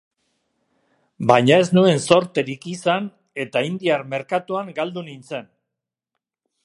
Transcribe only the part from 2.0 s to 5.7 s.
zorterik izan eta indiar merkatuan galdu nintzen.